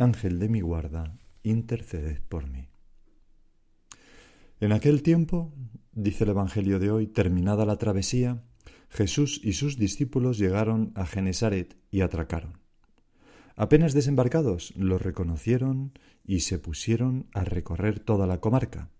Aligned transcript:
Ángel 0.00 0.38
de 0.38 0.48
mi 0.48 0.60
guarda, 0.60 1.18
interceded 1.42 2.22
por 2.28 2.48
mí. 2.48 2.68
En 4.60 4.70
aquel 4.70 5.02
tiempo, 5.02 5.52
dice 5.90 6.22
el 6.22 6.30
Evangelio 6.30 6.78
de 6.78 6.92
hoy, 6.92 7.08
terminada 7.08 7.66
la 7.66 7.78
travesía, 7.78 8.44
Jesús 8.90 9.40
y 9.42 9.54
sus 9.54 9.76
discípulos 9.76 10.38
llegaron 10.38 10.92
a 10.94 11.04
Genesaret 11.04 11.76
y 11.90 12.02
atracaron. 12.02 12.60
Apenas 13.56 13.92
desembarcados, 13.92 14.72
los 14.76 15.02
reconocieron 15.02 15.98
y 16.24 16.40
se 16.40 16.60
pusieron 16.60 17.26
a 17.34 17.42
recorrer 17.42 17.98
toda 17.98 18.28
la 18.28 18.40
comarca. 18.40 18.90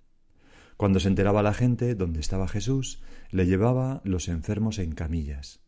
Cuando 0.76 0.98
se 0.98 1.06
enteraba 1.06 1.44
la 1.44 1.54
gente 1.54 1.94
dónde 1.94 2.18
estaba 2.18 2.48
Jesús, 2.48 3.02
le 3.30 3.46
llevaba 3.46 4.00
los 4.02 4.26
enfermos 4.26 4.80
en 4.80 4.96
camillas. 4.96 5.60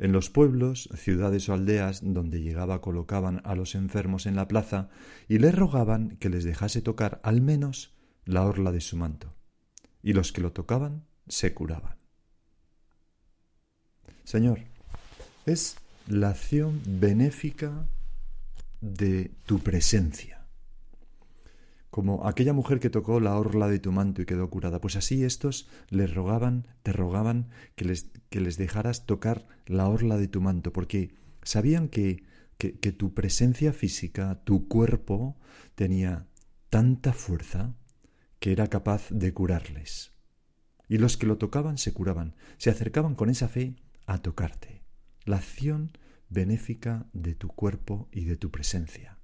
En 0.00 0.12
los 0.12 0.30
pueblos, 0.30 0.88
ciudades 0.94 1.50
o 1.50 1.52
aldeas 1.52 2.00
donde 2.02 2.40
llegaba 2.40 2.80
colocaban 2.80 3.42
a 3.44 3.54
los 3.54 3.74
enfermos 3.74 4.24
en 4.24 4.34
la 4.34 4.48
plaza 4.48 4.88
y 5.28 5.38
les 5.38 5.54
rogaban 5.54 6.16
que 6.16 6.30
les 6.30 6.42
dejase 6.42 6.80
tocar 6.80 7.20
al 7.22 7.42
menos 7.42 7.94
la 8.24 8.46
orla 8.46 8.72
de 8.72 8.80
su 8.80 8.96
manto. 8.96 9.36
Y 10.02 10.14
los 10.14 10.32
que 10.32 10.40
lo 10.40 10.52
tocaban 10.52 11.04
se 11.28 11.52
curaban. 11.52 11.98
Señor, 14.24 14.60
es 15.44 15.76
la 16.08 16.30
acción 16.30 16.80
benéfica 16.86 17.86
de 18.80 19.34
tu 19.44 19.58
presencia 19.58 20.39
como 21.90 22.26
aquella 22.26 22.52
mujer 22.52 22.78
que 22.78 22.90
tocó 22.90 23.20
la 23.20 23.36
orla 23.36 23.68
de 23.68 23.80
tu 23.80 23.92
manto 23.92 24.22
y 24.22 24.26
quedó 24.26 24.48
curada. 24.48 24.80
Pues 24.80 24.96
así 24.96 25.24
estos 25.24 25.68
les 25.88 26.14
rogaban, 26.14 26.68
te 26.82 26.92
rogaban 26.92 27.48
que 27.74 27.84
les, 27.84 28.10
que 28.30 28.40
les 28.40 28.56
dejaras 28.56 29.06
tocar 29.06 29.46
la 29.66 29.88
orla 29.88 30.16
de 30.16 30.28
tu 30.28 30.40
manto, 30.40 30.72
porque 30.72 31.14
sabían 31.42 31.88
que, 31.88 32.24
que, 32.58 32.78
que 32.78 32.92
tu 32.92 33.12
presencia 33.12 33.72
física, 33.72 34.40
tu 34.44 34.68
cuerpo, 34.68 35.36
tenía 35.74 36.26
tanta 36.68 37.12
fuerza 37.12 37.74
que 38.38 38.52
era 38.52 38.68
capaz 38.68 39.08
de 39.10 39.34
curarles. 39.34 40.12
Y 40.88 40.98
los 40.98 41.16
que 41.16 41.26
lo 41.26 41.38
tocaban 41.38 41.78
se 41.78 41.92
curaban, 41.92 42.34
se 42.56 42.70
acercaban 42.70 43.14
con 43.14 43.30
esa 43.30 43.48
fe 43.48 43.76
a 44.06 44.18
tocarte. 44.18 44.82
La 45.24 45.36
acción 45.36 45.92
benéfica 46.28 47.06
de 47.12 47.34
tu 47.34 47.48
cuerpo 47.48 48.08
y 48.12 48.24
de 48.24 48.36
tu 48.36 48.50
presencia. 48.50 49.18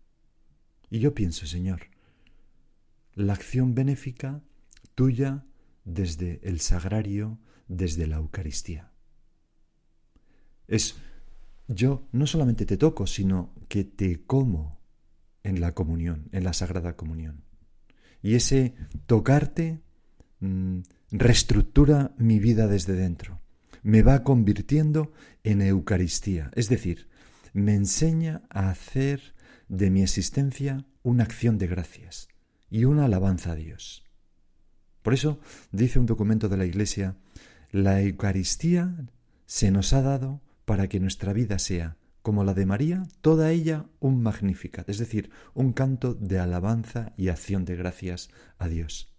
Y 0.91 0.99
yo 0.99 1.15
pienso, 1.15 1.47
Señor, 1.47 1.89
la 3.17 3.33
acción 3.33 3.75
benéfica 3.75 4.43
tuya 4.95 5.45
desde 5.85 6.41
el 6.45 6.61
sagrario, 6.61 7.41
desde 7.67 8.07
la 8.07 8.17
Eucaristía. 8.17 8.93
Es 10.69 10.97
yo 11.69 12.07
no 12.13 12.27
solamente 12.27 12.67
te 12.67 12.77
toco, 12.77 13.07
sino 13.07 13.53
que 13.69 13.85
te 13.85 14.25
como 14.25 14.79
en 15.43 15.61
la 15.61 15.73
comunión, 15.75 16.29
en 16.33 16.45
la 16.45 16.53
Sagrada 16.53 16.97
Comunión. 16.97 17.43
Y 18.23 18.35
ese 18.35 18.75
tocarte 19.07 19.81
mm, 20.41 20.81
reestructura 21.11 22.15
mi 22.19 22.39
vida 22.39 22.67
desde 22.67 22.95
dentro, 22.95 23.41
me 23.83 24.03
va 24.03 24.23
convirtiendo 24.23 25.13
en 25.45 25.63
Eucaristía, 25.63 26.51
es 26.55 26.69
decir, 26.69 27.09
me 27.53 27.75
enseña 27.75 28.43
a 28.51 28.71
hacer 28.71 29.35
de 29.69 29.91
mi 29.91 30.03
existencia 30.03 30.85
una 31.03 31.25
acción 31.25 31.59
de 31.59 31.69
gracias, 31.69 32.29
y 32.71 32.85
una 32.85 33.05
alabanza 33.05 33.53
a 33.53 33.57
Dios. 33.57 34.05
Por 35.03 35.15
eso 35.15 35.39
dice 35.71 35.99
un 35.99 36.07
documento 36.07 36.49
de 36.49 36.57
la 36.57 36.67
Iglesia, 36.67 37.17
la 37.71 38.01
Eucaristía 38.03 38.97
se 39.47 39.71
nos 39.71 39.93
ha 39.93 40.03
dado 40.03 40.41
para 40.65 40.89
que 40.89 41.01
nuestra 41.01 41.33
vida 41.33 41.59
sea, 41.59 41.97
como 42.23 42.43
la 42.43 42.55
de 42.55 42.67
María, 42.67 43.05
toda 43.21 43.53
ella 43.53 43.87
un 44.01 44.21
Magnificat, 44.21 44.89
es 44.89 44.99
decir, 44.99 45.31
un 45.55 45.73
canto 45.73 46.15
de 46.15 46.41
alabanza 46.41 47.13
y 47.17 47.29
acción 47.29 47.65
de 47.65 47.77
gracias 47.77 48.31
a 48.59 48.67
Dios. 48.67 49.13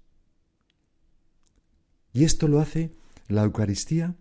Y 2.11 2.25
esto 2.25 2.47
lo 2.47 2.59
hace 2.59 2.93
la 3.27 3.43
Eucaristía, 3.43 4.15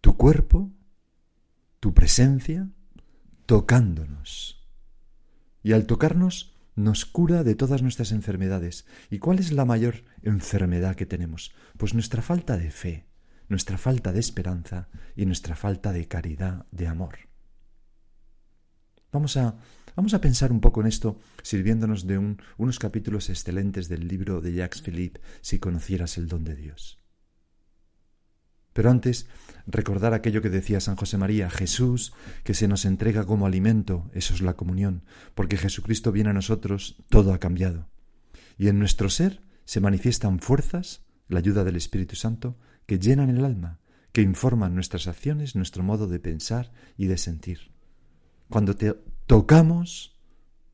tu 0.00 0.16
cuerpo, 0.16 0.70
tu 1.80 1.94
presencia, 1.94 2.68
tocándonos. 3.46 4.66
Y 5.62 5.72
al 5.72 5.86
tocarnos, 5.86 6.55
nos 6.76 7.06
cura 7.06 7.42
de 7.42 7.54
todas 7.54 7.82
nuestras 7.82 8.12
enfermedades. 8.12 8.86
¿Y 9.10 9.18
cuál 9.18 9.38
es 9.38 9.50
la 9.50 9.64
mayor 9.64 10.04
enfermedad 10.22 10.94
que 10.94 11.06
tenemos? 11.06 11.54
Pues 11.76 11.94
nuestra 11.94 12.22
falta 12.22 12.56
de 12.56 12.70
fe, 12.70 13.06
nuestra 13.48 13.78
falta 13.78 14.12
de 14.12 14.20
esperanza 14.20 14.88
y 15.16 15.26
nuestra 15.26 15.56
falta 15.56 15.92
de 15.92 16.06
caridad, 16.06 16.66
de 16.70 16.86
amor. 16.86 17.16
Vamos 19.10 19.36
a, 19.38 19.56
vamos 19.96 20.12
a 20.12 20.20
pensar 20.20 20.52
un 20.52 20.60
poco 20.60 20.82
en 20.82 20.86
esto, 20.86 21.18
sirviéndonos 21.42 22.06
de 22.06 22.36
unos 22.58 22.78
capítulos 22.78 23.30
excelentes 23.30 23.88
del 23.88 24.06
libro 24.06 24.42
de 24.42 24.52
Jacques 24.52 24.82
Philippe, 24.82 25.20
Si 25.40 25.58
conocieras 25.58 26.18
el 26.18 26.28
don 26.28 26.44
de 26.44 26.54
Dios. 26.54 27.05
Pero 28.76 28.90
antes, 28.90 29.26
recordar 29.66 30.12
aquello 30.12 30.42
que 30.42 30.50
decía 30.50 30.80
San 30.80 30.96
José 30.96 31.16
María, 31.16 31.48
Jesús, 31.48 32.12
que 32.44 32.52
se 32.52 32.68
nos 32.68 32.84
entrega 32.84 33.24
como 33.24 33.46
alimento, 33.46 34.10
eso 34.12 34.34
es 34.34 34.42
la 34.42 34.52
comunión, 34.52 35.02
porque 35.34 35.56
Jesucristo 35.56 36.12
viene 36.12 36.28
a 36.28 36.34
nosotros, 36.34 37.02
todo 37.08 37.32
ha 37.32 37.38
cambiado. 37.38 37.88
Y 38.58 38.68
en 38.68 38.78
nuestro 38.78 39.08
ser 39.08 39.40
se 39.64 39.80
manifiestan 39.80 40.40
fuerzas, 40.40 41.06
la 41.26 41.38
ayuda 41.38 41.64
del 41.64 41.76
Espíritu 41.76 42.16
Santo, 42.16 42.58
que 42.84 42.98
llenan 42.98 43.30
el 43.30 43.46
alma, 43.46 43.80
que 44.12 44.20
informan 44.20 44.74
nuestras 44.74 45.06
acciones, 45.06 45.56
nuestro 45.56 45.82
modo 45.82 46.06
de 46.06 46.18
pensar 46.18 46.70
y 46.98 47.06
de 47.06 47.16
sentir. 47.16 47.72
Cuando 48.50 48.76
te 48.76 48.92
tocamos 49.24 50.18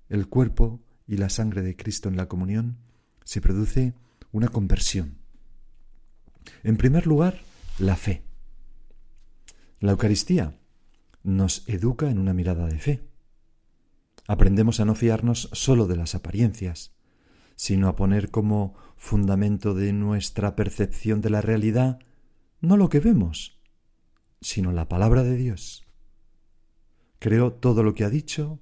el 0.08 0.26
cuerpo 0.26 0.82
y 1.06 1.18
la 1.18 1.28
sangre 1.28 1.62
de 1.62 1.76
Cristo 1.76 2.08
en 2.08 2.16
la 2.16 2.26
comunión, 2.26 2.78
se 3.22 3.40
produce 3.40 3.94
una 4.32 4.48
conversión. 4.48 5.18
En 6.64 6.76
primer 6.76 7.06
lugar, 7.06 7.42
la 7.78 7.96
fe. 7.96 8.22
La 9.80 9.92
Eucaristía 9.92 10.58
nos 11.22 11.68
educa 11.68 12.10
en 12.10 12.18
una 12.18 12.34
mirada 12.34 12.66
de 12.66 12.78
fe. 12.78 13.02
Aprendemos 14.26 14.80
a 14.80 14.84
no 14.84 14.94
fiarnos 14.94 15.48
solo 15.52 15.86
de 15.86 15.96
las 15.96 16.14
apariencias, 16.14 16.94
sino 17.56 17.88
a 17.88 17.96
poner 17.96 18.30
como 18.30 18.74
fundamento 18.96 19.74
de 19.74 19.92
nuestra 19.92 20.54
percepción 20.54 21.20
de 21.20 21.30
la 21.30 21.40
realidad 21.40 21.98
no 22.60 22.76
lo 22.76 22.88
que 22.88 23.00
vemos, 23.00 23.58
sino 24.40 24.70
la 24.72 24.88
palabra 24.88 25.24
de 25.24 25.36
Dios. 25.36 25.84
Creo 27.18 27.52
todo 27.52 27.82
lo 27.82 27.94
que 27.94 28.04
ha 28.04 28.10
dicho, 28.10 28.60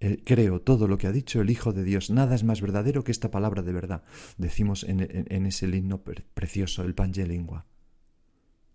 eh, 0.00 0.20
creo 0.24 0.60
todo 0.60 0.88
lo 0.88 0.98
que 0.98 1.06
ha 1.06 1.12
dicho 1.12 1.40
el 1.40 1.50
Hijo 1.50 1.72
de 1.72 1.84
Dios. 1.84 2.10
Nada 2.10 2.34
es 2.34 2.42
más 2.42 2.60
verdadero 2.60 3.04
que 3.04 3.12
esta 3.12 3.30
palabra 3.30 3.62
de 3.62 3.72
verdad. 3.72 4.02
Decimos 4.36 4.84
en, 4.84 5.06
en, 5.28 5.46
ese 5.46 5.66
himno 5.66 6.02
precioso, 6.02 6.82
el 6.82 6.94
Pange 6.94 7.26
Lingua. 7.26 7.66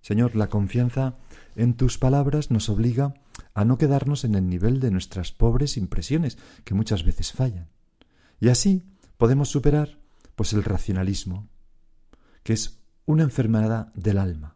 Señor, 0.01 0.35
la 0.35 0.49
confianza 0.49 1.17
en 1.55 1.75
tus 1.75 1.97
palabras 1.97 2.51
nos 2.51 2.69
obliga 2.69 3.13
a 3.53 3.65
no 3.65 3.77
quedarnos 3.77 4.23
en 4.23 4.35
el 4.35 4.47
nivel 4.47 4.79
de 4.79 4.91
nuestras 4.91 5.31
pobres 5.31 5.77
impresiones, 5.77 6.37
que 6.63 6.73
muchas 6.73 7.03
veces 7.03 7.31
fallan. 7.31 7.69
Y 8.39 8.49
así 8.49 8.83
podemos 9.17 9.49
superar 9.49 9.99
pues 10.35 10.53
el 10.53 10.63
racionalismo, 10.63 11.47
que 12.43 12.53
es 12.53 12.79
una 13.05 13.23
enfermedad 13.23 13.93
del 13.93 14.17
alma, 14.17 14.55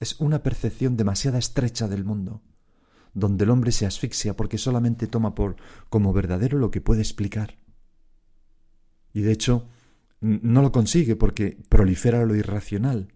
es 0.00 0.18
una 0.20 0.42
percepción 0.42 0.96
demasiado 0.96 1.36
estrecha 1.36 1.88
del 1.88 2.04
mundo, 2.04 2.42
donde 3.12 3.44
el 3.44 3.50
hombre 3.50 3.72
se 3.72 3.86
asfixia 3.86 4.36
porque 4.36 4.58
solamente 4.58 5.06
toma 5.06 5.34
por 5.34 5.56
como 5.90 6.12
verdadero 6.12 6.58
lo 6.58 6.70
que 6.70 6.80
puede 6.80 7.02
explicar. 7.02 7.58
Y 9.12 9.22
de 9.22 9.32
hecho, 9.32 9.68
no 10.20 10.62
lo 10.62 10.72
consigue 10.72 11.16
porque 11.16 11.58
prolifera 11.68 12.24
lo 12.24 12.34
irracional. 12.34 13.12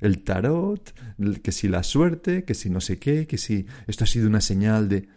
El 0.00 0.22
tarot, 0.22 0.94
que 1.42 1.52
si 1.52 1.68
la 1.68 1.82
suerte, 1.82 2.44
que 2.44 2.54
si 2.54 2.70
no 2.70 2.80
sé 2.80 2.98
qué, 2.98 3.26
que 3.26 3.38
si 3.38 3.66
esto 3.86 4.04
ha 4.04 4.06
sido 4.06 4.28
una 4.28 4.40
señal 4.40 4.88
de 4.88 5.08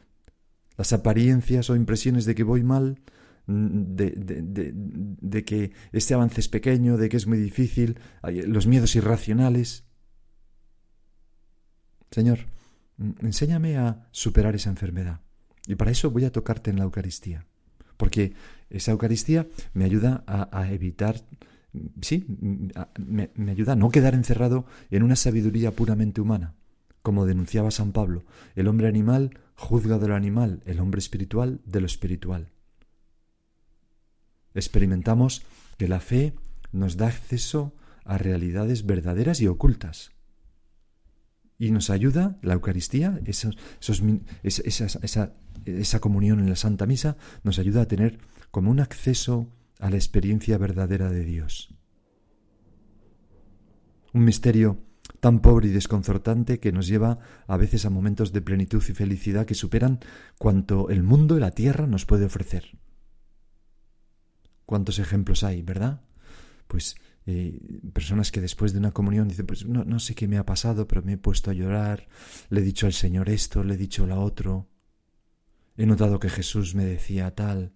las 0.78 0.94
apariencias 0.94 1.70
o 1.70 1.76
impresiones 1.76 2.26
de 2.26 2.36
que 2.36 2.44
voy 2.44 2.64
mal, 2.64 3.00
de, 3.48 4.12
de, 5.22 5.46
que 5.46 5.72
este 5.92 6.14
avance 6.14 6.42
es 6.42 6.48
pequeño, 6.48 6.98
de 6.98 7.10
que 7.10 7.18
es 7.18 7.28
muy 7.28 7.38
difícil, 7.38 8.00
los 8.24 8.68
miedos 8.68 8.96
irracionales. 8.96 9.84
Señor, 12.12 12.40
enséñame 13.22 13.78
a 13.78 14.08
superar 14.12 14.56
esa 14.56 14.70
enfermedad. 14.70 15.22
Y 15.68 15.76
para 15.76 15.92
eso 15.92 16.12
voy 16.12 16.26
a 16.26 16.32
tocarte 16.32 16.72
en 16.72 16.78
la 16.78 16.84
Eucaristía. 16.84 17.46
Porque 17.98 18.34
esa 18.70 18.92
Eucaristía 18.92 19.48
me 19.74 19.86
ayuda 19.86 20.24
a, 20.26 20.72
evitar, 20.72 21.22
sí, 22.02 22.26
me, 22.98 23.32
me 23.36 23.52
ayuda 23.52 23.74
a 23.74 23.76
no 23.76 23.90
quedar 23.90 24.14
encerrado 24.14 24.66
en 24.90 25.04
una 25.04 25.16
sabiduría 25.16 25.72
puramente 25.72 26.22
humana. 26.22 26.56
Como 27.02 27.26
denunciaba 27.26 27.72
San 27.72 27.92
Pablo, 27.94 28.24
el 28.56 28.68
hombre 28.68 28.88
animal 28.88 29.40
juzga 29.56 29.98
de 29.98 30.08
lo 30.08 30.16
animal, 30.16 30.62
el 30.66 30.80
hombre 30.80 31.00
espiritual 31.00 31.62
de 31.66 31.80
lo 31.82 31.86
espiritual. 31.88 32.50
Experimentamos 34.54 35.44
que 35.78 35.88
la 35.88 36.00
fe 36.00 36.34
nos 36.72 36.98
da 36.98 37.08
acceso 37.08 37.74
a 38.06 38.18
realidades 38.18 38.86
verdaderas 38.86 39.42
y 39.42 39.48
ocultas. 39.48 40.12
Y 41.58 41.72
nos 41.72 41.90
ayuda, 41.90 42.38
la 42.42 42.54
Eucaristía, 42.54 43.20
esa, 43.26 43.52
esa 45.66 46.00
comunión 46.00 46.40
en 46.40 46.50
la 46.50 46.56
Santa 46.56 46.86
Misa, 46.86 47.18
nos 47.44 47.60
ayuda 47.60 47.82
a 47.82 47.88
tener 47.88 48.20
como 48.50 48.72
un 48.72 48.80
acceso 48.80 49.48
a 49.82 49.90
la 49.90 49.98
experiencia 49.98 50.58
verdadera 50.58 51.10
de 51.10 51.26
Dios. 51.26 51.76
Un 54.14 54.24
misterio 54.24 54.80
tan 55.20 55.42
pobre 55.42 55.68
y 55.68 55.72
desconcertante 55.72 56.60
que 56.60 56.72
nos 56.72 56.88
lleva 56.88 57.20
a 57.48 57.58
veces 57.58 57.86
a 57.86 57.90
momentos 57.90 58.32
de 58.32 58.42
plenitud 58.42 58.84
y 58.88 58.94
felicidad 58.94 59.46
que 59.46 59.56
superan 59.56 60.00
cuanto 60.38 60.90
el 60.90 61.04
mundo 61.04 61.36
y 61.36 61.40
la 61.40 61.52
tierra 61.52 61.88
nos 61.88 62.06
puede 62.06 62.26
ofrecer. 62.26 62.78
¿Cuántos 64.66 65.00
ejemplos 65.00 65.44
hay, 65.44 65.64
verdad? 65.64 66.02
Pues 66.68 66.96
eh, 67.26 67.60
personas 67.92 68.32
que 68.32 68.40
después 68.40 68.74
de 68.74 68.80
una 68.80 68.92
comunión 68.92 69.28
dicen, 69.28 69.48
pues 69.48 69.66
no, 69.66 69.84
no 69.84 70.00
sé 70.00 70.14
qué 70.14 70.28
me 70.28 70.38
ha 70.38 70.46
pasado, 70.46 70.88
pero 70.88 71.02
me 71.02 71.14
he 71.14 71.18
puesto 71.18 71.50
a 71.50 71.54
llorar, 71.54 72.08
le 72.50 72.62
he 72.62 72.64
dicho 72.64 72.86
al 72.86 72.94
Señor 72.94 73.30
esto, 73.30 73.64
le 73.64 73.74
he 73.74 73.78
dicho 73.78 74.06
lo 74.06 74.22
otro, 74.22 74.70
he 75.76 75.86
notado 75.88 76.20
que 76.20 76.30
Jesús 76.30 76.76
me 76.76 76.86
decía 76.86 77.34
tal. 77.34 77.74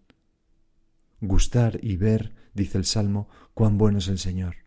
Gustar 1.22 1.80
y 1.82 1.98
ver, 1.98 2.34
dice 2.54 2.78
el 2.78 2.86
Salmo, 2.86 3.30
cuán 3.54 3.78
bueno 3.78 4.00
es 4.00 4.08
el 4.08 4.20
Señor. 4.20 4.58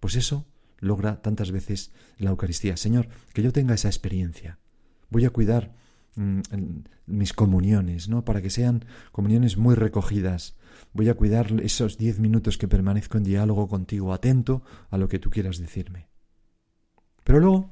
Pues 0.00 0.16
eso 0.16 0.46
logra 0.78 1.22
tantas 1.22 1.50
veces 1.50 1.92
la 2.18 2.30
Eucaristía. 2.30 2.76
Señor, 2.76 3.08
que 3.32 3.42
yo 3.42 3.52
tenga 3.52 3.74
esa 3.74 3.88
experiencia. 3.88 4.58
Voy 5.10 5.24
a 5.24 5.30
cuidar 5.30 5.74
mm, 6.16 6.40
mis 7.06 7.32
comuniones, 7.32 8.08
¿no? 8.08 8.24
Para 8.24 8.42
que 8.42 8.50
sean 8.50 8.84
comuniones 9.12 9.56
muy 9.56 9.74
recogidas. 9.74 10.56
Voy 10.92 11.08
a 11.08 11.14
cuidar 11.14 11.60
esos 11.62 11.98
diez 11.98 12.18
minutos 12.18 12.58
que 12.58 12.68
permanezco 12.68 13.18
en 13.18 13.24
diálogo 13.24 13.68
contigo, 13.68 14.12
atento 14.12 14.62
a 14.90 14.98
lo 14.98 15.08
que 15.08 15.18
tú 15.18 15.30
quieras 15.30 15.58
decirme. 15.58 16.08
Pero 17.24 17.40
luego, 17.40 17.70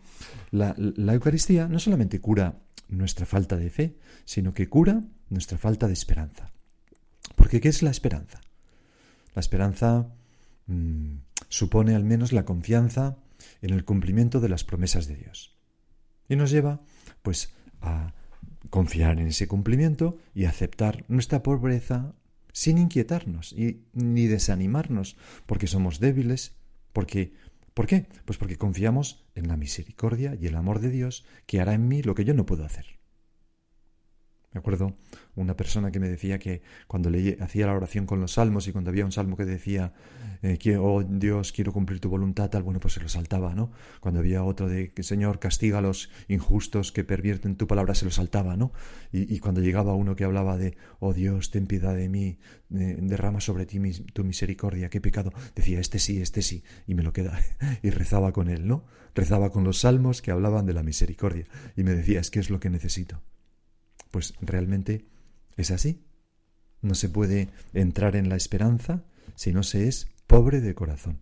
la, 0.50 0.74
la 0.76 1.14
Eucaristía 1.14 1.68
no 1.68 1.78
solamente 1.78 2.20
cura 2.20 2.60
nuestra 2.88 3.26
falta 3.26 3.56
de 3.56 3.70
fe, 3.70 3.98
sino 4.24 4.52
que 4.52 4.68
cura 4.68 5.02
nuestra 5.28 5.58
falta 5.58 5.86
de 5.86 5.92
esperanza. 5.92 6.53
Porque 7.44 7.60
¿qué 7.60 7.68
es 7.68 7.82
la 7.82 7.90
esperanza? 7.90 8.40
La 9.34 9.40
esperanza 9.40 10.08
mm, 10.66 11.16
supone 11.50 11.94
al 11.94 12.02
menos 12.02 12.32
la 12.32 12.46
confianza 12.46 13.18
en 13.60 13.74
el 13.74 13.84
cumplimiento 13.84 14.40
de 14.40 14.48
las 14.48 14.64
promesas 14.64 15.08
de 15.08 15.16
Dios. 15.16 15.54
Y 16.26 16.36
nos 16.36 16.50
lleva, 16.50 16.80
pues, 17.20 17.52
a 17.82 18.14
confiar 18.70 19.20
en 19.20 19.26
ese 19.26 19.46
cumplimiento 19.46 20.16
y 20.34 20.46
aceptar 20.46 21.04
nuestra 21.08 21.42
pobreza 21.42 22.14
sin 22.54 22.78
inquietarnos 22.78 23.52
y 23.52 23.84
ni 23.92 24.26
desanimarnos, 24.26 25.18
porque 25.44 25.66
somos 25.66 26.00
débiles, 26.00 26.56
porque 26.94 27.34
¿por 27.74 27.86
qué? 27.86 28.06
Pues 28.24 28.38
porque 28.38 28.56
confiamos 28.56 29.26
en 29.34 29.48
la 29.48 29.58
misericordia 29.58 30.34
y 30.40 30.46
el 30.46 30.56
amor 30.56 30.80
de 30.80 30.88
Dios 30.88 31.26
que 31.44 31.60
hará 31.60 31.74
en 31.74 31.88
mí 31.88 32.02
lo 32.02 32.14
que 32.14 32.24
yo 32.24 32.32
no 32.32 32.46
puedo 32.46 32.64
hacer. 32.64 33.03
Me 34.54 34.60
acuerdo 34.60 34.96
una 35.34 35.56
persona 35.56 35.90
que 35.90 35.98
me 35.98 36.08
decía 36.08 36.38
que 36.38 36.62
cuando 36.86 37.10
leía, 37.10 37.36
hacía 37.40 37.66
la 37.66 37.74
oración 37.74 38.06
con 38.06 38.20
los 38.20 38.34
salmos 38.34 38.68
y 38.68 38.72
cuando 38.72 38.90
había 38.90 39.04
un 39.04 39.10
salmo 39.10 39.36
que 39.36 39.44
decía, 39.44 39.92
eh, 40.42 40.76
oh 40.78 41.02
Dios, 41.02 41.50
quiero 41.50 41.72
cumplir 41.72 41.98
tu 41.98 42.08
voluntad, 42.08 42.50
tal, 42.50 42.62
bueno, 42.62 42.78
pues 42.78 42.94
se 42.94 43.00
lo 43.00 43.08
saltaba, 43.08 43.52
¿no? 43.52 43.72
Cuando 43.98 44.20
había 44.20 44.44
otro 44.44 44.68
de 44.68 44.92
Señor, 45.00 45.40
castiga 45.40 45.78
a 45.78 45.80
los 45.80 46.08
injustos 46.28 46.92
que 46.92 47.02
pervierten 47.02 47.56
tu 47.56 47.66
palabra, 47.66 47.96
se 47.96 48.04
lo 48.04 48.12
saltaba, 48.12 48.56
¿no? 48.56 48.72
Y, 49.10 49.40
cuando 49.40 49.60
llegaba 49.60 49.94
uno 49.94 50.14
que 50.14 50.22
hablaba 50.22 50.56
de, 50.56 50.76
oh 51.00 51.12
Dios, 51.12 51.50
ten 51.50 51.66
piedad 51.66 51.96
de 51.96 52.08
mí, 52.08 52.38
eh, 52.72 52.96
derrama 53.00 53.40
sobre 53.40 53.66
ti 53.66 53.80
tu 54.12 54.22
misericordia, 54.22 54.88
qué 54.88 55.00
pecado, 55.00 55.32
decía, 55.56 55.80
este 55.80 55.98
sí, 55.98 56.20
este 56.20 56.42
sí, 56.42 56.62
y 56.86 56.94
me 56.94 57.02
lo 57.02 57.12
queda, 57.12 57.40
y 57.82 57.90
rezaba 57.90 58.32
con 58.32 58.48
él, 58.48 58.68
¿no? 58.68 58.84
Rezaba 59.16 59.50
con 59.50 59.64
los 59.64 59.80
salmos 59.80 60.22
que 60.22 60.30
hablaban 60.30 60.64
de 60.64 60.74
la 60.74 60.84
misericordia, 60.84 61.46
y 61.76 61.82
me 61.82 61.92
decía, 61.92 62.20
es 62.20 62.30
que 62.30 62.38
es 62.38 62.50
lo 62.50 62.60
que 62.60 62.70
necesito. 62.70 63.20
Pues 64.14 64.32
realmente 64.40 65.06
es 65.56 65.72
así. 65.72 66.04
No 66.82 66.94
se 66.94 67.08
puede 67.08 67.48
entrar 67.72 68.14
en 68.14 68.28
la 68.28 68.36
esperanza 68.36 69.02
si 69.34 69.52
no 69.52 69.64
se 69.64 69.88
es 69.88 70.06
pobre 70.28 70.60
de 70.60 70.72
corazón. 70.76 71.18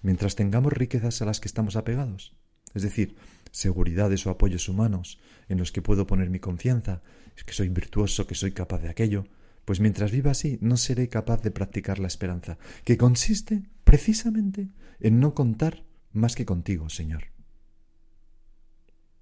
Mientras 0.00 0.34
tengamos 0.34 0.72
riquezas 0.72 1.20
a 1.20 1.26
las 1.26 1.40
que 1.40 1.48
estamos 1.48 1.76
apegados, 1.76 2.34
es 2.72 2.84
decir, 2.84 3.16
seguridades 3.50 4.26
o 4.26 4.30
apoyos 4.30 4.70
humanos 4.70 5.20
en 5.50 5.58
los 5.58 5.72
que 5.72 5.82
puedo 5.82 6.06
poner 6.06 6.30
mi 6.30 6.38
confianza, 6.38 7.02
es 7.36 7.44
que 7.44 7.52
soy 7.52 7.68
virtuoso, 7.68 8.26
que 8.26 8.34
soy 8.34 8.52
capaz 8.52 8.78
de 8.78 8.88
aquello, 8.88 9.26
pues 9.66 9.80
mientras 9.80 10.10
viva 10.10 10.30
así 10.30 10.56
no 10.62 10.78
seré 10.78 11.10
capaz 11.10 11.42
de 11.42 11.50
practicar 11.50 11.98
la 11.98 12.08
esperanza, 12.08 12.56
que 12.84 12.96
consiste 12.96 13.64
precisamente 13.84 14.70
en 15.00 15.20
no 15.20 15.34
contar 15.34 15.84
más 16.12 16.34
que 16.34 16.46
contigo, 16.46 16.88
Señor. 16.88 17.24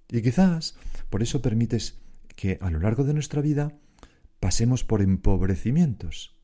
Y 0.07 0.21
quizás 0.21 0.77
por 1.09 1.21
eso 1.21 1.41
permites 1.41 1.99
que 2.35 2.57
a 2.61 2.69
lo 2.69 2.79
largo 2.79 3.03
de 3.03 3.13
nuestra 3.13 3.41
vida 3.41 3.77
pasemos 4.39 4.83
por 4.83 5.01
empobrecimientos. 5.01 6.35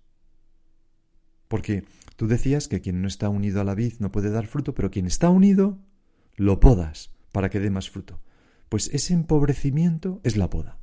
Porque 1.47 1.83
tú 2.15 2.27
decías 2.27 2.67
que 2.67 2.81
quien 2.81 3.01
no 3.01 3.07
está 3.07 3.29
unido 3.29 3.61
a 3.61 3.63
la 3.63 3.75
vid 3.75 3.93
no 3.99 4.11
puede 4.11 4.29
dar 4.29 4.47
fruto, 4.47 4.73
pero 4.73 4.91
quien 4.91 5.05
está 5.05 5.29
unido 5.29 5.79
lo 6.35 6.59
podas 6.59 7.11
para 7.31 7.49
que 7.49 7.59
dé 7.59 7.69
más 7.69 7.89
fruto. 7.89 8.21
Pues 8.69 8.89
ese 8.93 9.13
empobrecimiento 9.13 10.19
es 10.23 10.37
la 10.37 10.49
poda. 10.49 10.79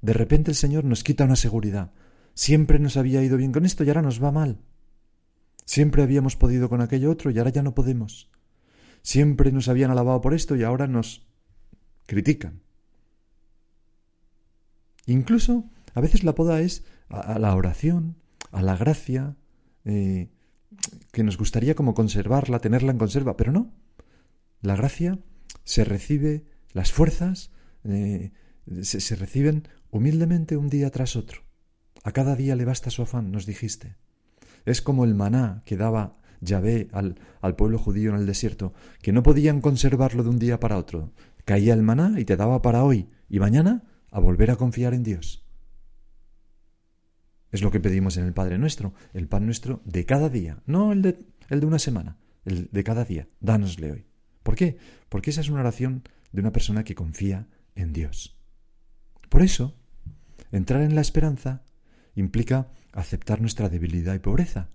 De 0.00 0.12
repente 0.12 0.50
el 0.50 0.56
Señor 0.56 0.84
nos 0.84 1.02
quita 1.02 1.24
una 1.24 1.36
seguridad. 1.36 1.92
Siempre 2.34 2.78
nos 2.78 2.96
había 2.96 3.22
ido 3.22 3.36
bien 3.36 3.52
con 3.52 3.66
esto 3.66 3.82
y 3.82 3.88
ahora 3.88 4.02
nos 4.02 4.22
va 4.22 4.30
mal. 4.30 4.60
Siempre 5.64 6.02
habíamos 6.02 6.36
podido 6.36 6.68
con 6.68 6.80
aquello 6.80 7.10
otro 7.10 7.30
y 7.30 7.38
ahora 7.38 7.50
ya 7.50 7.62
no 7.62 7.74
podemos. 7.74 8.30
Siempre 9.02 9.52
nos 9.52 9.68
habían 9.68 9.90
alabado 9.90 10.20
por 10.20 10.34
esto 10.34 10.56
y 10.56 10.62
ahora 10.62 10.86
nos 10.86 11.26
critican. 12.06 12.62
Incluso 15.08 15.64
a 15.94 16.02
veces 16.02 16.22
la 16.22 16.34
poda 16.34 16.60
es 16.60 16.84
a, 17.08 17.38
la 17.38 17.56
oración, 17.56 18.16
a 18.52 18.60
la 18.60 18.76
gracia, 18.76 19.36
eh, 19.86 20.28
que 21.12 21.24
nos 21.24 21.38
gustaría 21.38 21.74
como 21.74 21.94
conservarla, 21.94 22.58
tenerla 22.58 22.92
en 22.92 22.98
conserva, 22.98 23.34
pero 23.34 23.50
no. 23.50 23.72
La 24.60 24.76
gracia 24.76 25.18
se 25.64 25.84
recibe, 25.84 26.44
las 26.74 26.92
fuerzas 26.92 27.50
eh, 27.84 28.32
se, 28.82 29.16
reciben 29.16 29.66
humildemente 29.90 30.58
un 30.58 30.68
día 30.68 30.90
tras 30.90 31.16
otro. 31.16 31.40
A 32.04 32.12
cada 32.12 32.36
día 32.36 32.54
le 32.54 32.66
basta 32.66 32.90
su 32.90 33.00
afán, 33.00 33.32
nos 33.32 33.46
dijiste. 33.46 33.96
Es 34.66 34.82
como 34.82 35.06
el 35.06 35.14
maná 35.14 35.62
que 35.64 35.78
daba 35.78 36.18
Yahvé 36.42 36.88
al, 36.92 37.18
al, 37.40 37.56
pueblo 37.56 37.78
judío 37.78 38.10
en 38.10 38.16
el 38.16 38.26
desierto, 38.26 38.74
que 39.00 39.12
no 39.12 39.22
podían 39.22 39.62
conservarlo 39.62 40.22
de 40.22 40.28
un 40.28 40.38
día 40.38 40.60
para 40.60 40.76
otro. 40.76 41.14
Caía 41.46 41.72
el 41.72 41.82
maná 41.82 42.20
y 42.20 42.26
te 42.26 42.36
daba 42.36 42.60
para 42.60 42.84
hoy, 42.84 43.08
y 43.30 43.40
mañana 43.40 43.87
a 44.10 44.20
volver 44.20 44.50
a 44.50 44.56
confiar 44.56 44.94
en 44.94 45.02
Dios. 45.02 45.44
Es 47.50 47.62
lo 47.62 47.70
que 47.70 47.80
pedimos 47.80 48.16
en 48.16 48.24
el 48.24 48.34
Padre 48.34 48.58
nuestro, 48.58 48.92
el 49.14 49.28
pan 49.28 49.46
nuestro 49.46 49.80
de 49.84 50.04
cada 50.04 50.28
día, 50.28 50.62
no 50.66 50.92
el 50.92 51.02
de, 51.02 51.24
el 51.48 51.60
de 51.60 51.66
una 51.66 51.78
semana, 51.78 52.18
el 52.44 52.68
de 52.70 52.84
cada 52.84 53.04
día. 53.04 53.28
Dánosle 53.40 53.92
hoy. 53.92 54.06
¿Por 54.42 54.54
qué? 54.54 54.78
Porque 55.08 55.30
esa 55.30 55.40
es 55.40 55.48
una 55.48 55.60
oración 55.60 56.02
de 56.32 56.40
una 56.40 56.52
persona 56.52 56.84
que 56.84 56.94
confía 56.94 57.48
en 57.74 57.92
Dios. 57.92 58.38
Por 59.28 59.42
eso, 59.42 59.74
entrar 60.52 60.82
en 60.82 60.94
la 60.94 61.00
esperanza 61.00 61.62
implica 62.14 62.68
aceptar 62.92 63.40
nuestra 63.40 63.68
debilidad 63.68 64.14
y 64.14 64.18
pobreza. 64.18 64.68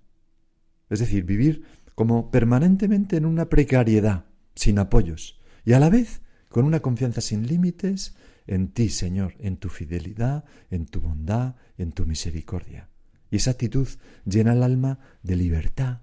Es 0.89 0.99
decir, 0.99 1.25
vivir 1.25 1.63
como 1.95 2.31
permanentemente 2.31 3.17
en 3.17 3.25
una 3.25 3.49
precariedad, 3.49 4.25
sin 4.55 4.79
apoyos, 4.79 5.39
y 5.65 5.73
a 5.73 5.79
la 5.79 5.89
vez 5.89 6.21
con 6.49 6.65
una 6.65 6.81
confianza 6.81 7.21
sin 7.21 7.47
límites 7.47 8.15
en 8.47 8.69
ti, 8.69 8.89
Señor, 8.89 9.35
en 9.39 9.57
tu 9.57 9.69
fidelidad, 9.69 10.45
en 10.69 10.85
tu 10.85 11.01
bondad, 11.01 11.55
en 11.77 11.91
tu 11.91 12.05
misericordia. 12.05 12.89
Y 13.31 13.37
esa 13.37 13.51
actitud 13.51 13.87
llena 14.25 14.53
el 14.53 14.63
alma 14.63 14.99
de 15.23 15.35
libertad, 15.35 16.01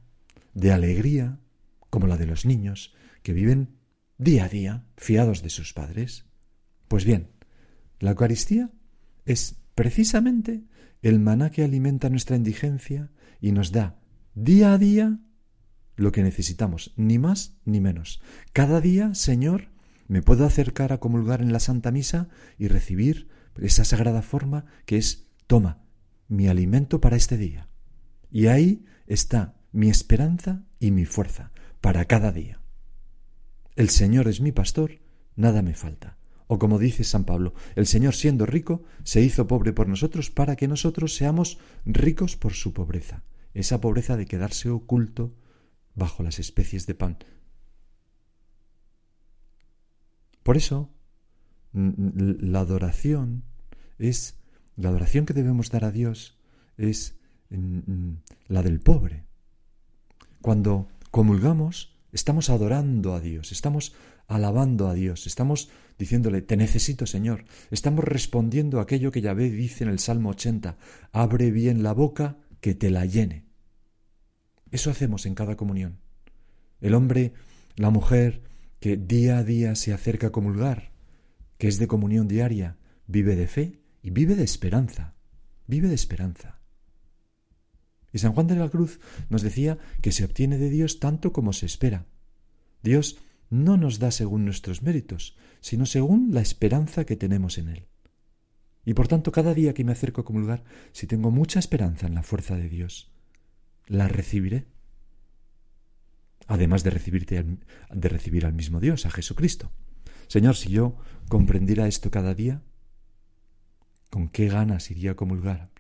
de 0.55 0.73
alegría, 0.73 1.39
como 1.91 2.07
la 2.07 2.17
de 2.17 2.27
los 2.27 2.45
niños, 2.45 2.95
que 3.23 3.33
viven 3.33 3.77
día 4.19 4.45
a 4.45 4.49
día 4.49 4.85
fiados 4.97 5.43
de 5.43 5.51
sus 5.51 5.73
padres. 5.73 6.27
Pues 6.89 7.05
bien, 7.05 7.31
la 7.99 8.11
Eucaristía 8.11 8.71
es 9.27 9.57
precisamente 9.75 10.65
el 11.03 11.21
maná 11.21 11.51
que 11.51 11.65
alimenta 11.65 12.11
nuestra 12.11 12.37
indigencia 12.37 13.11
y 13.41 13.53
nos 13.53 13.73
da 13.73 13.99
día 14.35 14.73
a 14.73 14.79
día 14.79 15.19
lo 15.97 16.13
que 16.13 16.23
necesitamos, 16.23 16.93
ni 16.97 17.19
más 17.19 17.55
ni 17.65 17.81
menos. 17.81 18.23
Cada 18.53 18.81
día, 18.81 19.15
Señor, 19.15 19.69
me 20.11 20.23
puedo 20.23 20.45
acercar 20.45 20.93
a 20.93 20.99
comulgar 20.99 21.41
en 21.41 21.53
la 21.53 21.61
Santa 21.61 21.93
Misa 21.93 22.31
y 22.59 22.67
recibir 22.67 23.29
esa 23.61 23.85
sagrada 23.85 24.23
forma 24.23 24.65
que 24.85 24.97
es, 24.97 25.29
toma, 25.47 25.85
mi 26.27 26.49
alimento 26.49 27.01
para 27.01 27.15
este 27.15 27.37
día. 27.37 27.69
Y 28.29 28.49
ahí 28.49 28.85
está 29.07 29.55
mi 29.71 29.89
esperanza 29.89 30.65
y 30.81 30.91
mi 30.91 31.05
fuerza 31.05 31.53
para 31.81 32.07
cada 32.07 32.33
día. 32.33 32.61
El 33.77 33.89
Señor 33.89 34.27
es 34.27 34.41
mi 34.41 34.51
pastor, 34.51 34.99
nada 35.37 35.63
me 35.63 35.75
falta. 35.75 36.19
O 36.49 36.59
como 36.59 36.81
dice 36.81 37.05
San 37.05 37.23
Pablo, 37.23 37.55
el 37.77 37.87
Señor 37.87 38.17
siendo 38.17 38.47
rico 38.47 38.83
se 39.05 39.21
hizo 39.21 39.47
pobre 39.47 39.73
por 39.73 39.87
nosotros 39.87 40.33
para 40.33 40.57
que 40.57 40.67
nosotros 40.67 41.15
seamos 41.15 41.61
ricos 41.85 42.37
por 42.37 42.55
su 42.55 42.73
pobreza, 42.73 43.23
esa 43.55 43.81
pobreza 43.81 44.17
de 44.17 44.27
quedarse 44.27 44.71
oculto 44.71 45.37
bajo 45.95 46.25
las 46.25 46.41
especies 46.41 46.89
de 46.89 46.97
pan. 46.97 47.19
Por 50.43 50.57
eso, 50.57 50.91
la 51.73 52.61
adoración 52.61 53.45
es, 53.99 54.37
la 54.77 54.89
adoración 54.89 55.27
que 55.27 55.35
debemos 55.35 55.71
dar 55.71 55.85
a 55.85 55.93
Dios 55.93 56.39
es 56.77 57.17
la 58.49 58.63
del 58.63 58.81
pobre. 58.81 59.25
Cuando 60.41 60.89
comulgamos, 61.11 61.95
estamos 62.13 62.51
adorando 62.51 63.15
a 63.15 63.21
Dios, 63.21 63.53
estamos 63.53 63.95
alabando 64.27 64.89
a 64.89 64.95
Dios, 64.95 65.27
estamos 65.27 65.71
diciéndole, 65.99 66.41
te 66.41 66.57
necesito 66.57 67.07
Señor, 67.07 67.45
estamos 67.71 68.05
respondiendo 68.05 68.79
a 68.79 68.83
aquello 68.83 69.11
que 69.11 69.21
Yahvé 69.21 69.51
dice 69.51 69.85
en 69.85 69.91
el 69.91 69.99
Salmo 69.99 70.31
80, 70.31 70.77
abre 71.13 71.51
bien 71.51 71.83
la 71.83 71.93
boca 71.93 72.39
que 72.61 72.75
te 72.75 72.91
la 72.91 73.05
llene. 73.05 73.45
Eso 74.71 74.91
hacemos 74.91 75.27
en 75.27 75.35
cada 75.35 75.57
comunión. 75.57 75.99
El 76.81 76.95
hombre, 76.95 77.35
la 77.77 77.91
mujer, 77.91 78.43
que 78.81 78.97
día 78.97 79.39
a 79.39 79.45
día 79.45 79.75
se 79.75 79.93
acerca 79.93 80.29
a 80.29 80.33
comulgar, 80.33 80.93
que 81.59 81.69
es 81.69 81.79
de 81.79 81.87
comunión 81.87 82.27
diaria, 82.27 82.79
vive 83.07 83.37
de 83.37 83.47
fe 83.47 83.81
y 84.03 84.11
vive 84.11 84.35
de 84.35 84.45
esperanza, 84.45 85.15
vive 85.67 85.89
de 85.89 85.95
esperanza. 85.95 86.59
Y 88.13 88.19
San 88.19 88.33
Juan 88.33 88.47
de 88.47 88.57
la 88.57 88.69
Cruz 88.69 88.99
nos 89.29 89.43
decía 89.43 89.79
que 90.01 90.13
se 90.13 90.25
obtiene 90.25 90.59
de 90.59 90.71
Dios 90.71 90.99
tanto 90.99 91.33
como 91.33 91.53
se 91.53 91.67
espera. 91.67 92.07
Dios 92.83 93.19
no 93.51 93.77
nos 93.77 93.99
da 93.99 94.11
según 94.11 94.45
nuestros 94.45 94.83
méritos, 94.83 95.37
sino 95.61 95.87
según 95.87 96.33
la 96.33 96.41
esperanza 96.41 97.05
que 97.05 97.17
tenemos 97.17 97.59
en 97.59 97.69
Él. 97.69 97.87
Y 98.85 98.95
por 98.95 99.09
tanto, 99.09 99.31
cada 99.31 99.55
día 99.55 99.75
que 99.75 99.85
me 99.85 99.93
acerco 99.93 100.23
a 100.23 100.25
comulgar, 100.25 100.65
si 100.93 101.07
tengo 101.07 101.31
mucha 101.31 101.59
esperanza 101.59 102.07
en 102.07 102.15
la 102.15 102.23
fuerza 102.23 102.57
de 102.57 102.69
Dios, 102.69 103.13
la 103.87 104.09
recibiré. 104.09 104.67
Además 106.51 106.83
de, 106.83 106.91
recibirte, 106.91 107.47
de 107.95 108.09
recibir 108.09 108.45
al 108.45 108.53
mismo 108.53 108.81
Dios, 108.81 109.07
a 109.07 109.11
Jesucristo. 109.13 109.71
Señor, 110.27 110.57
si 110.57 110.71
yo 110.71 110.97
comprendiera 111.29 111.87
esto 111.87 112.11
cada 112.11 112.35
día, 112.35 112.61
¿con 114.11 114.29
qué 114.29 114.49
ganas 114.49 114.91
iría 114.91 115.13
a 115.13 115.15
comulgar? 115.15 115.71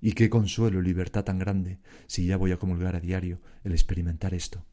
Y 0.00 0.12
qué 0.12 0.30
consuelo 0.30 0.80
y 0.80 0.84
libertad 0.84 1.24
tan 1.24 1.38
grande 1.38 1.78
si 2.06 2.24
ya 2.24 2.38
voy 2.38 2.52
a 2.52 2.58
comulgar 2.58 2.96
a 2.96 3.00
diario 3.00 3.42
el 3.64 3.72
experimentar 3.72 4.32
esto. 4.32 4.64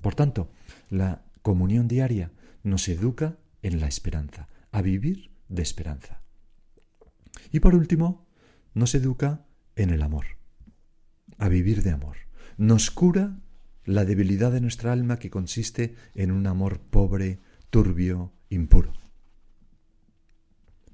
Por 0.00 0.14
tanto, 0.14 0.52
la 0.90 1.24
comunión 1.42 1.88
diaria 1.88 2.30
nos 2.62 2.86
educa 2.86 3.36
en 3.62 3.80
la 3.80 3.88
esperanza, 3.88 4.46
a 4.70 4.80
vivir 4.80 5.32
de 5.48 5.62
esperanza. 5.62 6.22
Y 7.50 7.58
por 7.58 7.74
último, 7.74 8.28
nos 8.74 8.94
educa 8.94 9.44
en 9.74 9.90
el 9.90 10.02
amor, 10.02 10.26
a 11.38 11.48
vivir 11.48 11.82
de 11.82 11.90
amor. 11.90 12.16
Nos 12.58 12.92
cura 12.92 13.40
la 13.84 14.04
debilidad 14.04 14.52
de 14.52 14.60
nuestra 14.60 14.92
alma 14.92 15.18
que 15.18 15.30
consiste 15.30 15.94
en 16.14 16.30
un 16.30 16.46
amor 16.46 16.80
pobre, 16.80 17.40
turbio, 17.70 18.32
impuro. 18.48 18.92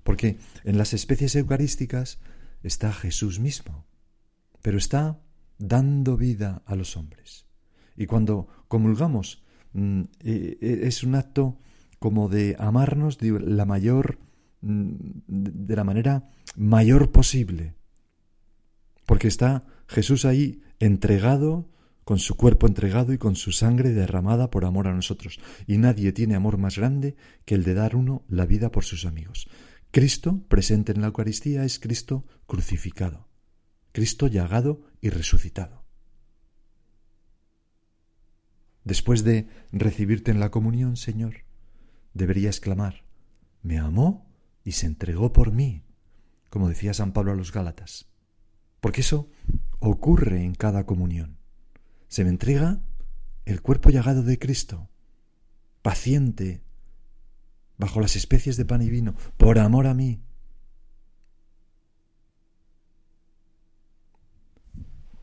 Porque 0.02 0.38
en 0.64 0.78
las 0.78 0.92
especies 0.92 1.36
eucarísticas 1.36 2.18
está 2.62 2.92
Jesús 2.92 3.38
mismo, 3.38 3.86
pero 4.62 4.78
está 4.78 5.20
dando 5.58 6.16
vida 6.16 6.62
a 6.66 6.74
los 6.74 6.96
hombres. 6.96 7.46
Y 7.96 8.06
cuando 8.06 8.48
comulgamos 8.68 9.42
Mm, 9.72 10.02
e, 10.20 10.58
e, 10.60 10.88
es 10.88 11.04
un 11.04 11.14
acto 11.14 11.58
como 12.00 12.28
de 12.28 12.56
amarnos 12.58 13.18
de 13.18 13.38
la 13.38 13.64
mayor 13.64 14.18
mm, 14.62 14.94
de 15.28 15.76
la 15.76 15.84
manera 15.84 16.28
mayor 16.56 17.12
posible 17.12 17.74
porque 19.06 19.28
está 19.28 19.64
Jesús 19.86 20.24
ahí 20.24 20.62
entregado 20.80 21.68
con 22.10 22.18
su 22.18 22.34
cuerpo 22.34 22.66
entregado 22.66 23.12
y 23.12 23.18
con 23.18 23.36
su 23.36 23.52
sangre 23.52 23.90
derramada 23.90 24.50
por 24.50 24.64
amor 24.64 24.88
a 24.88 24.92
nosotros 24.92 25.38
y 25.68 25.78
nadie 25.78 26.10
tiene 26.10 26.34
amor 26.34 26.58
más 26.58 26.76
grande 26.76 27.14
que 27.44 27.54
el 27.54 27.62
de 27.62 27.74
dar 27.74 27.94
uno 27.94 28.24
la 28.26 28.46
vida 28.46 28.72
por 28.72 28.82
sus 28.82 29.04
amigos 29.04 29.48
Cristo 29.92 30.42
presente 30.48 30.90
en 30.90 31.02
la 31.02 31.06
Eucaristía 31.06 31.62
es 31.62 31.78
Cristo 31.78 32.26
crucificado 32.48 33.28
Cristo 33.92 34.26
llagado 34.26 34.82
y 35.00 35.10
resucitado 35.10 35.84
Después 38.82 39.22
de 39.22 39.46
recibirte 39.70 40.32
en 40.32 40.40
la 40.40 40.50
comunión, 40.50 40.96
Señor, 40.96 41.44
deberías 42.12 42.58
clamar, 42.58 43.04
me 43.62 43.78
amó 43.78 44.28
y 44.64 44.72
se 44.72 44.86
entregó 44.86 45.32
por 45.32 45.52
mí, 45.52 45.84
como 46.48 46.68
decía 46.68 46.92
San 46.92 47.12
Pablo 47.12 47.30
a 47.30 47.36
los 47.36 47.52
Gálatas. 47.52 48.10
Porque 48.80 49.02
eso 49.02 49.30
ocurre 49.78 50.42
en 50.42 50.56
cada 50.56 50.86
comunión. 50.86 51.39
Se 52.10 52.24
me 52.24 52.30
entrega 52.30 52.80
el 53.44 53.62
cuerpo 53.62 53.90
llagado 53.90 54.24
de 54.24 54.36
Cristo, 54.36 54.88
paciente, 55.80 56.60
bajo 57.78 58.00
las 58.00 58.16
especies 58.16 58.56
de 58.56 58.64
pan 58.64 58.82
y 58.82 58.90
vino, 58.90 59.14
por 59.36 59.60
amor 59.60 59.86
a 59.86 59.94
mí. 59.94 60.20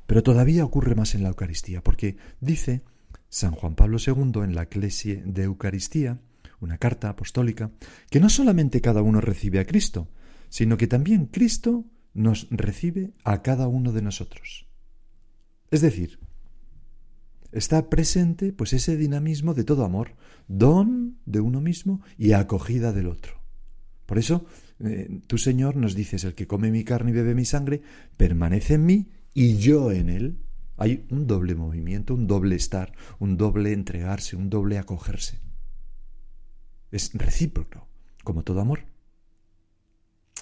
Pero 0.06 0.24
todavía 0.24 0.64
ocurre 0.64 0.96
más 0.96 1.14
en 1.14 1.24
la 1.24 1.30
Eucaristía, 1.30 1.84
porque 1.84 2.16
dice 2.40 2.84
San 3.28 3.52
Juan 3.52 3.76
Pablo 3.76 3.98
II 4.00 4.42
en 4.44 4.56
la 4.56 4.64
Eclesia 4.64 5.22
de 5.26 5.44
Eucaristía, 5.44 6.22
una 6.62 6.78
carta 6.78 7.10
apostólica, 7.10 7.70
que 8.10 8.22
no 8.22 8.30
solamente 8.30 8.80
cada 8.80 9.02
uno 9.02 9.20
recibe 9.20 9.60
a 9.60 9.66
Cristo, 9.66 10.08
sino 10.48 10.78
que 10.78 10.88
también 10.88 11.26
Cristo 11.26 11.84
nos 12.14 12.48
recibe 12.50 13.12
a 13.26 13.42
cada 13.42 13.68
uno 13.68 13.92
de 13.92 14.02
nosotros. 14.02 14.70
Es 15.70 15.82
decir, 15.82 16.26
está 17.52 17.90
presente 17.90 18.54
pues 18.54 18.74
ese 18.74 18.98
dinamismo 18.98 19.54
de 19.54 19.64
todo 19.64 19.84
amor, 19.84 20.16
don 20.48 21.18
de 21.26 21.40
uno 21.40 21.62
mismo 21.62 22.02
y 22.18 22.34
acogida 22.34 22.94
del 22.94 23.08
otro. 23.08 23.42
Por 24.06 24.18
eso, 24.18 24.46
eh, 24.80 25.22
tu 25.28 25.38
Señor 25.38 25.76
nos 25.76 25.96
dices, 25.96 26.24
el 26.24 26.34
que 26.34 26.48
come 26.48 26.72
mi 26.72 26.84
carne 26.84 27.12
y 27.12 27.14
bebe 27.14 27.36
mi 27.36 27.46
sangre, 27.46 27.82
permanece 28.16 28.76
en 28.76 28.86
mí 28.86 29.10
y 29.34 29.58
yo 29.58 29.92
en 29.92 30.10
él. 30.10 30.40
Hay 30.78 31.06
un 31.10 31.28
doble 31.28 31.56
movimiento, 31.56 32.14
un 32.14 32.28
doble 32.28 32.56
estar, 32.56 32.94
un 33.20 33.36
doble 33.36 33.74
entregarse, 33.74 34.36
un 34.36 34.50
doble 34.50 34.78
acogerse. 34.78 35.40
Es 36.92 37.12
recíproco, 37.14 37.88
como 38.24 38.44
todo 38.44 38.62
amor. 38.62 38.86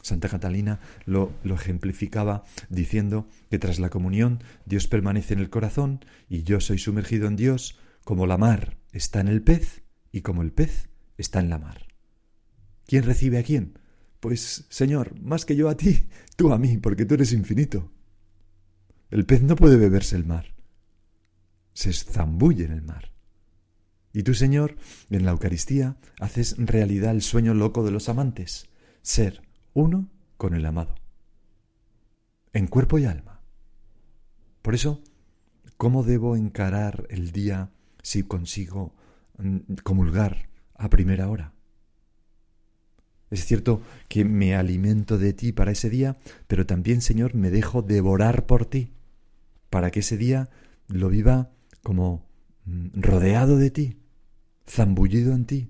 Santa 0.06 0.30
Catalina 0.30 0.80
lo, 1.06 1.34
lo, 1.44 1.56
ejemplificaba 1.56 2.44
diciendo 2.70 3.28
que 3.50 3.58
tras 3.58 3.80
la 3.80 3.90
comunión 3.90 4.44
Dios 4.68 4.88
permanece 4.88 5.34
en 5.34 5.40
el 5.40 5.50
corazón 5.50 6.06
y 6.30 6.44
yo 6.44 6.60
soy 6.60 6.78
sumergido 6.78 7.28
en 7.28 7.36
Dios 7.36 7.80
como 8.04 8.28
la 8.28 8.38
mar 8.38 8.78
está 8.92 9.20
en 9.20 9.30
el 9.30 9.42
pez 9.42 9.82
y 10.12 10.22
como 10.22 10.44
el 10.44 10.52
pez 10.52 10.90
está 11.18 11.40
en 11.40 11.50
la 11.50 11.58
mar. 11.58 11.88
¿Quién 12.86 13.02
recibe 13.02 13.40
a 13.40 13.44
quién? 13.44 13.80
Pues, 14.20 14.68
Señor, 14.70 15.20
más 15.20 15.44
que 15.44 15.56
yo 15.56 15.70
a 15.70 15.76
ti, 15.76 16.08
tú 16.36 16.54
a 16.54 16.60
mí, 16.60 16.78
porque 16.78 17.06
tú 17.06 17.16
eres 17.16 17.34
infinito. 17.34 17.92
El 19.10 19.26
pez 19.26 19.42
no 19.42 19.56
puede 19.56 19.76
beberse 19.76 20.16
el 20.16 20.26
mar. 20.26 20.54
Se 21.74 21.92
zambulle 21.92 22.66
en 22.66 22.74
el 22.74 22.84
mar. 22.84 23.12
Y 24.14 24.22
tú, 24.22 24.36
Señor, 24.36 24.78
en 25.10 25.26
la 25.26 25.32
Eucaristía 25.32 25.98
haces 26.20 26.56
realidad 26.60 27.10
el 27.10 27.24
sueño 27.24 27.56
loco 27.56 27.84
de 27.84 27.90
los 27.90 28.08
amantes, 28.08 28.70
ser 29.02 29.45
uno 29.76 30.10
con 30.38 30.56
el 30.56 30.66
amado, 30.66 30.96
en 32.54 32.66
cuerpo 32.66 32.98
y 32.98 33.06
alma. 33.06 33.42
Por 34.62 34.74
eso, 34.74 35.04
¿cómo 35.78 36.04
debo 36.04 36.36
encarar 36.36 37.06
el 37.10 37.32
día 37.32 37.70
si 38.02 38.24
consigo 38.24 38.96
mm, 39.38 39.76
comulgar 39.84 40.48
a 40.76 40.90
primera 40.90 41.30
hora? 41.30 41.54
Es 43.30 43.46
cierto 43.46 43.82
que 44.08 44.24
me 44.24 44.56
alimento 44.56 45.18
de 45.18 45.34
ti 45.34 45.52
para 45.52 45.72
ese 45.72 45.90
día, 45.90 46.18
pero 46.48 46.66
también, 46.66 47.02
Señor, 47.02 47.36
me 47.36 47.52
dejo 47.52 47.82
devorar 47.82 48.46
por 48.46 48.66
ti 48.66 48.94
para 49.70 49.92
que 49.92 50.00
ese 50.00 50.16
día 50.16 50.50
lo 50.88 51.10
viva 51.10 51.52
como 51.84 52.26
mm, 52.64 53.02
rodeado 53.02 53.58
de 53.58 53.72
ti, 53.72 54.00
zambullido 54.66 55.34
en 55.34 55.46
ti, 55.46 55.70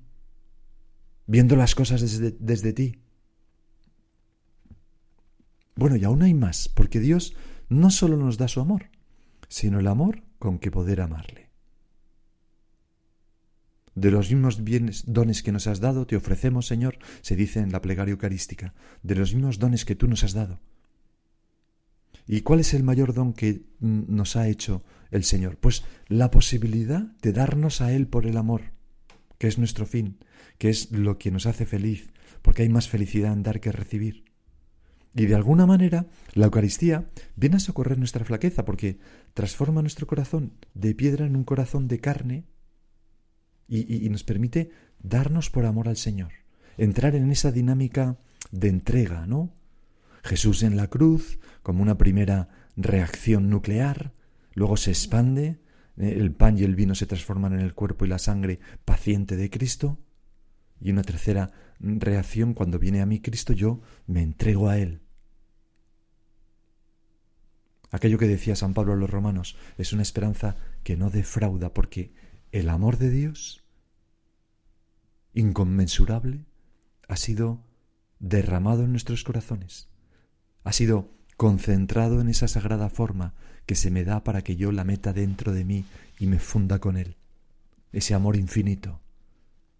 viendo 1.26 1.56
las 1.56 1.74
cosas 1.74 2.02
desde, 2.02 2.36
desde 2.40 2.72
ti. 2.72 3.00
Bueno, 5.76 5.96
y 5.98 6.04
aún 6.04 6.22
hay 6.24 6.34
más, 6.34 6.70
porque 6.70 7.00
Dios 7.00 7.36
no 7.70 7.90
solo 7.90 8.18
nos 8.18 8.38
da 8.38 8.48
su 8.48 8.62
amor, 8.62 8.90
sino 9.48 9.80
el 9.80 9.88
amor 9.88 10.24
con 10.40 10.60
que 10.60 10.72
poder 10.72 11.02
amarle. 11.02 11.50
De 13.94 14.12
los 14.12 14.30
mismos 14.30 14.64
bienes, 14.64 15.04
dones 15.08 15.42
que 15.42 15.54
nos 15.54 15.68
has 15.68 15.80
dado, 15.80 16.06
te 16.06 16.18
ofrecemos, 16.18 16.68
Señor, 16.68 17.00
se 17.22 17.36
dice 17.36 17.62
en 17.62 17.72
la 17.72 17.82
plegaria 17.82 18.12
eucarística, 18.12 18.74
de 19.04 19.16
los 19.16 19.34
mismos 19.34 19.58
dones 19.58 19.86
que 19.86 19.96
tú 19.96 20.08
nos 20.08 20.24
has 20.24 20.34
dado. 20.34 20.60
¿Y 22.28 22.42
cuál 22.42 22.60
es 22.60 22.74
el 22.74 22.84
mayor 22.84 23.14
don 23.14 23.34
que 23.34 23.64
nos 23.80 24.36
ha 24.36 24.48
hecho 24.48 24.84
el 25.12 25.24
Señor? 25.24 25.58
Pues 25.58 25.84
la 26.08 26.32
posibilidad 26.32 27.02
de 27.22 27.32
darnos 27.32 27.82
a 27.82 27.94
Él 27.94 28.08
por 28.08 28.26
el 28.26 28.38
amor, 28.38 28.74
que 29.38 29.48
es 29.48 29.58
nuestro 29.58 29.86
fin, 29.86 30.18
que 30.58 30.70
es 30.70 30.92
lo 30.92 31.18
que 31.18 31.32
nos 31.32 31.46
hace 31.46 31.66
feliz, 31.66 32.10
porque 32.42 32.64
hay 32.64 32.70
más 32.70 32.90
felicidad 32.90 33.32
en 33.32 33.44
dar 33.44 33.60
que 33.60 33.72
recibir. 33.72 34.26
Y 35.16 35.28
de 35.28 35.36
alguna 35.36 35.66
manera, 35.66 36.08
la 36.34 36.46
Eucaristía 36.46 37.06
viene 37.38 37.56
a 37.56 37.60
socorrer 37.60 37.98
nuestra 37.98 38.26
flaqueza, 38.26 38.66
porque 38.66 39.00
transforma 39.34 39.82
nuestro 39.82 40.08
corazón 40.08 40.52
de 40.74 40.94
piedra 40.94 41.26
en 41.26 41.38
un 41.38 41.46
corazón 41.46 41.88
de 41.88 42.02
carne 42.02 42.44
y, 43.68 44.10
nos 44.10 44.24
permite 44.24 44.72
darnos 45.02 45.50
por 45.50 45.66
amor 45.66 45.88
al 45.88 45.96
Señor, 45.96 46.34
entrar 46.78 47.16
en 47.16 47.32
esa 47.32 47.54
dinámica 47.54 48.18
de 48.52 48.68
entrega, 48.68 49.26
¿no? 49.26 49.54
Jesús 50.22 50.64
en 50.64 50.76
la 50.76 50.90
cruz, 50.90 51.40
como 51.64 51.82
una 51.82 51.98
primera 51.98 52.50
reacción 52.76 53.50
nuclear, 53.50 54.12
luego 54.54 54.76
se 54.76 54.92
expande, 54.92 55.62
eh, 55.98 56.14
el 56.18 56.34
pan 56.34 56.60
y 56.60 56.64
el 56.64 56.76
vino 56.76 56.94
se 56.94 57.06
transforman 57.06 57.54
en 57.54 57.62
el 57.62 57.74
cuerpo 57.74 58.06
y 58.06 58.10
la 58.10 58.20
sangre 58.20 58.60
paciente 58.84 59.38
de 59.38 59.50
Cristo, 59.50 59.98
y 60.82 60.92
una 60.92 61.04
tercera 61.04 61.54
reacción 61.80 62.54
cuando 62.54 62.80
viene 62.80 63.02
a 63.02 63.06
mí 63.06 63.22
Cristo, 63.22 63.54
yo 63.54 63.82
me 64.08 64.22
entrego 64.22 64.68
a 64.68 64.78
Él. 64.78 65.05
Aquello 67.96 68.18
que 68.18 68.28
decía 68.28 68.58
San 68.58 68.74
Pablo 68.74 68.92
a 68.92 68.98
los 68.98 69.10
romanos 69.10 69.56
es 69.78 69.94
una 69.94 70.02
esperanza 70.02 70.58
que 70.84 70.98
no 70.98 71.10
defrauda 71.10 71.74
porque 71.74 72.14
el 72.52 72.68
amor 72.68 72.98
de 72.98 73.10
Dios, 73.10 73.64
inconmensurable, 75.34 76.44
ha 77.08 77.16
sido 77.16 77.64
derramado 78.20 78.84
en 78.84 78.92
nuestros 78.92 79.24
corazones, 79.24 79.88
ha 80.66 80.74
sido 80.74 81.10
concentrado 81.38 82.20
en 82.20 82.28
esa 82.28 82.50
sagrada 82.50 82.90
forma 82.90 83.34
que 83.66 83.76
se 83.76 83.92
me 83.92 84.04
da 84.04 84.26
para 84.26 84.42
que 84.42 84.58
yo 84.58 84.74
la 84.74 84.84
meta 84.84 85.14
dentro 85.14 85.54
de 85.54 85.64
mí 85.64 85.86
y 86.20 86.28
me 86.28 86.40
funda 86.40 86.80
con 86.80 86.98
Él, 86.98 87.16
ese 87.94 88.14
amor 88.14 88.36
infinito, 88.36 89.00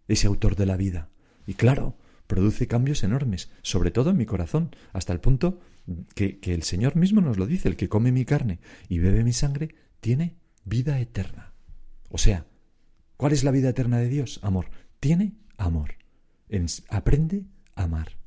ese 0.08 0.28
autor 0.28 0.56
de 0.56 0.66
la 0.66 0.78
vida. 0.78 1.10
Y 1.48 1.56
claro, 1.56 1.98
produce 2.28 2.66
cambios 2.70 3.04
enormes, 3.04 3.52
sobre 3.62 3.92
todo 3.92 4.12
en 4.12 4.18
mi 4.18 4.26
corazón, 4.26 4.74
hasta 4.94 5.12
el 5.12 5.20
punto 5.20 5.60
que, 6.14 6.40
el 6.44 6.64
Señor 6.64 6.96
mismo 6.96 7.22
nos 7.22 7.38
lo 7.38 7.46
dice, 7.46 7.68
el 7.68 7.76
que 7.76 7.90
come 7.90 8.12
mi 8.12 8.26
carne 8.26 8.60
y 8.90 9.00
bebe 9.00 9.24
mi 9.24 9.34
sangre, 9.34 9.76
tiene 10.00 10.36
vida 10.64 11.00
eterna. 11.00 11.54
O 12.10 12.18
sea, 12.18 12.46
¿cuál 13.18 13.34
es 13.34 13.44
la 13.44 13.52
vida 13.52 13.70
eterna 13.70 13.98
de 14.00 14.10
Dios? 14.10 14.40
Amor. 14.44 14.68
Tiene 15.00 15.36
amor. 15.58 15.96
aprende 16.90 17.46
a 17.76 17.84
amar. 17.84 18.18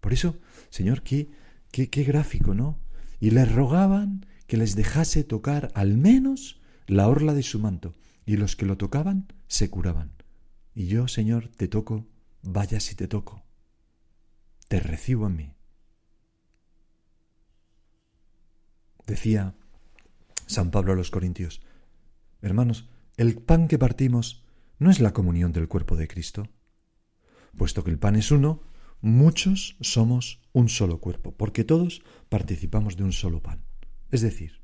Por 0.00 0.12
eso, 0.12 0.38
Señor, 0.70 1.02
qué, 1.02 1.28
qué, 1.72 1.90
qué 1.90 2.04
gráfico, 2.04 2.54
¿no? 2.54 2.78
Y 3.20 3.30
les 3.30 3.50
rogaban 3.52 4.26
que 4.46 4.56
les 4.56 4.76
dejase 4.76 5.24
tocar 5.24 5.70
al 5.74 5.98
menos 5.98 6.60
la 6.86 7.08
orla 7.08 7.34
de 7.34 7.42
su 7.42 7.58
manto, 7.58 7.94
y 8.24 8.36
los 8.36 8.56
que 8.56 8.66
lo 8.66 8.76
tocaban 8.76 9.32
se 9.46 9.70
curaban. 9.70 10.12
Y 10.74 10.86
yo, 10.86 11.08
Señor, 11.08 11.48
te 11.48 11.66
toco, 11.66 12.06
vaya 12.42 12.80
si 12.80 12.94
te 12.94 13.08
toco. 13.08 13.42
Te 14.68 14.80
recibo 14.80 15.26
en 15.26 15.36
mí. 15.36 15.57
Decía 19.08 19.54
San 20.46 20.70
Pablo 20.70 20.92
a 20.92 20.94
los 20.94 21.10
Corintios, 21.10 21.62
Hermanos, 22.42 22.90
el 23.16 23.36
pan 23.40 23.66
que 23.66 23.78
partimos 23.78 24.44
no 24.78 24.90
es 24.90 25.00
la 25.00 25.14
comunión 25.14 25.52
del 25.52 25.66
cuerpo 25.66 25.96
de 25.96 26.06
Cristo. 26.06 26.48
Puesto 27.56 27.82
que 27.82 27.90
el 27.90 27.98
pan 27.98 28.16
es 28.16 28.30
uno, 28.30 28.60
muchos 29.00 29.76
somos 29.80 30.42
un 30.52 30.68
solo 30.68 31.00
cuerpo, 31.00 31.34
porque 31.34 31.64
todos 31.64 32.02
participamos 32.28 32.98
de 32.98 33.04
un 33.04 33.12
solo 33.12 33.42
pan. 33.42 33.64
Es 34.10 34.20
decir, 34.20 34.60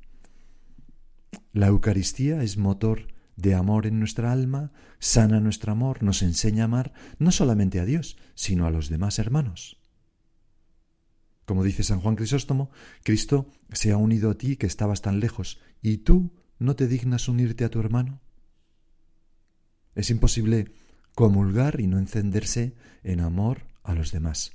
la 1.51 1.67
Eucaristía 1.67 2.43
es 2.43 2.55
motor 2.55 3.07
de 3.35 3.55
amor 3.55 3.87
en 3.87 3.97
nuestra 3.97 4.31
alma, 4.31 4.71
sana 4.99 5.39
nuestro 5.39 5.71
amor, 5.71 6.03
nos 6.03 6.21
enseña 6.21 6.63
a 6.63 6.65
amar 6.65 6.93
no 7.17 7.31
solamente 7.31 7.79
a 7.79 7.85
Dios, 7.85 8.15
sino 8.35 8.67
a 8.67 8.71
los 8.71 8.89
demás 8.89 9.17
hermanos. 9.17 9.81
Como 11.45 11.63
dice 11.63 11.83
San 11.83 12.01
Juan 12.01 12.15
Crisóstomo, 12.15 12.71
Cristo 13.03 13.47
se 13.71 13.91
ha 13.91 13.97
unido 13.97 14.31
a 14.31 14.37
ti 14.37 14.57
que 14.57 14.65
estabas 14.65 15.01
tan 15.01 15.19
lejos, 15.19 15.59
y 15.81 15.97
tú 15.97 16.33
no 16.57 16.75
te 16.75 16.87
dignas 16.87 17.27
unirte 17.27 17.63
a 17.63 17.69
tu 17.69 17.79
hermano. 17.79 18.21
Es 19.93 20.09
imposible 20.09 20.71
comulgar 21.13 21.79
y 21.79 21.87
no 21.87 21.97
encenderse 21.99 22.75
en 23.03 23.21
amor 23.21 23.67
a 23.83 23.93
los 23.93 24.11
demás. 24.11 24.53